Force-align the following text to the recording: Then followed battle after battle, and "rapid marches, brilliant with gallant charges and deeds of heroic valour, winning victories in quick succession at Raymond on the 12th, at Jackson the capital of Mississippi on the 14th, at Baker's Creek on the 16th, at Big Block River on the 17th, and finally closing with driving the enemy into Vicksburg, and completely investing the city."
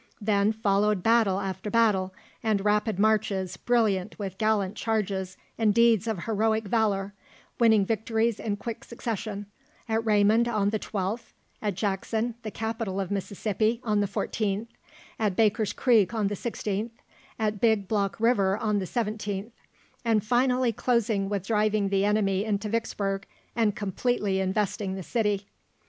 Then 0.19 0.51
followed 0.51 1.03
battle 1.03 1.39
after 1.39 1.69
battle, 1.69 2.11
and 2.41 2.65
"rapid 2.65 2.97
marches, 2.97 3.55
brilliant 3.55 4.17
with 4.17 4.39
gallant 4.39 4.73
charges 4.75 5.37
and 5.59 5.75
deeds 5.75 6.07
of 6.07 6.23
heroic 6.23 6.63
valour, 6.65 7.13
winning 7.59 7.85
victories 7.85 8.39
in 8.39 8.57
quick 8.57 8.83
succession 8.83 9.45
at 9.87 10.03
Raymond 10.03 10.47
on 10.47 10.71
the 10.71 10.79
12th, 10.79 11.33
at 11.61 11.75
Jackson 11.75 12.33
the 12.41 12.49
capital 12.49 12.99
of 12.99 13.11
Mississippi 13.11 13.79
on 13.83 13.99
the 13.99 14.07
14th, 14.07 14.65
at 15.19 15.35
Baker's 15.35 15.71
Creek 15.71 16.15
on 16.15 16.29
the 16.29 16.35
16th, 16.35 16.89
at 17.37 17.61
Big 17.61 17.87
Block 17.87 18.19
River 18.19 18.57
on 18.57 18.79
the 18.79 18.85
17th, 18.87 19.51
and 20.03 20.25
finally 20.25 20.73
closing 20.73 21.29
with 21.29 21.45
driving 21.45 21.89
the 21.89 22.05
enemy 22.05 22.43
into 22.43 22.69
Vicksburg, 22.69 23.27
and 23.55 23.75
completely 23.75 24.39
investing 24.39 24.95
the 24.95 25.03
city." 25.03 25.45